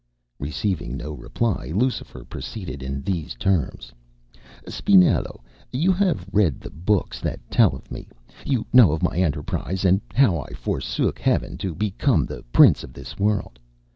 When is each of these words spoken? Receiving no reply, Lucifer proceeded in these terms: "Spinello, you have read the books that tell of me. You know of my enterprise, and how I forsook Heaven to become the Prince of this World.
Receiving 0.39 0.97
no 0.97 1.11
reply, 1.13 1.71
Lucifer 1.75 2.23
proceeded 2.25 2.81
in 2.81 3.03
these 3.03 3.35
terms: 3.35 3.91
"Spinello, 4.67 5.41
you 5.71 5.91
have 5.91 6.25
read 6.31 6.59
the 6.59 6.71
books 6.71 7.19
that 7.19 7.39
tell 7.51 7.75
of 7.75 7.91
me. 7.91 8.07
You 8.43 8.65
know 8.73 8.93
of 8.93 9.03
my 9.03 9.17
enterprise, 9.17 9.85
and 9.85 10.01
how 10.15 10.39
I 10.39 10.53
forsook 10.55 11.19
Heaven 11.19 11.55
to 11.59 11.75
become 11.75 12.25
the 12.25 12.41
Prince 12.51 12.83
of 12.83 12.93
this 12.93 13.19
World. 13.19 13.59